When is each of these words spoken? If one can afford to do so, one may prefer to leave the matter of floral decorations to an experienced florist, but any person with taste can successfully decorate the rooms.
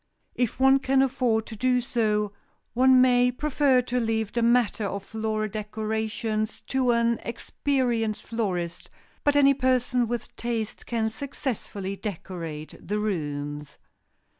If 0.33 0.59
one 0.59 0.79
can 0.79 1.03
afford 1.03 1.45
to 1.45 1.55
do 1.55 1.79
so, 1.79 2.33
one 2.73 3.01
may 3.01 3.31
prefer 3.31 3.83
to 3.83 3.99
leave 3.99 4.31
the 4.33 4.41
matter 4.41 4.83
of 4.85 5.03
floral 5.03 5.47
decorations 5.47 6.61
to 6.69 6.89
an 6.89 7.19
experienced 7.23 8.23
florist, 8.23 8.89
but 9.23 9.35
any 9.35 9.53
person 9.53 10.07
with 10.07 10.35
taste 10.35 10.87
can 10.87 11.11
successfully 11.11 11.95
decorate 11.97 12.73
the 12.81 12.97
rooms. 12.97 13.77